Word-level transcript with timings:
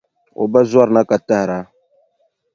O 0.41 0.43
ba 0.51 0.59
zɔrina 0.69 1.01
ka 1.09 1.17
tahira. 1.27 1.59